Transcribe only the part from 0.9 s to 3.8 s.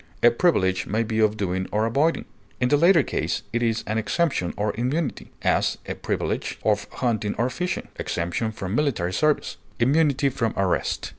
be of doing or avoiding; in the latter case it